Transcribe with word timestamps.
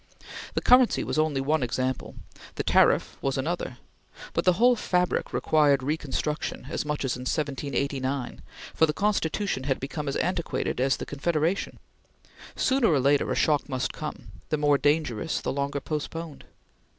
The 0.55 0.61
currency 0.63 1.03
was 1.03 1.19
only 1.19 1.41
one 1.41 1.61
example; 1.61 2.15
the 2.55 2.63
tariff 2.63 3.17
was 3.21 3.37
another; 3.37 3.77
but 4.33 4.45
the 4.45 4.53
whole 4.53 4.75
fabric 4.75 5.31
required 5.31 5.83
reconstruction 5.83 6.65
as 6.71 6.83
much 6.83 7.05
as 7.05 7.15
in 7.17 7.21
1789, 7.21 8.41
for 8.73 8.87
the 8.87 8.93
Constitution 8.93 9.65
had 9.65 9.79
become 9.79 10.07
as 10.09 10.15
antiquated 10.15 10.81
as 10.81 10.97
the 10.97 11.05
Confederation. 11.05 11.77
Sooner 12.55 12.87
or 12.91 12.99
later 12.99 13.31
a 13.31 13.35
shock 13.35 13.69
must 13.69 13.93
come, 13.93 14.29
the 14.49 14.57
more 14.57 14.79
dangerous 14.79 15.39
the 15.39 15.53
longer 15.53 15.79
postponed. 15.79 16.45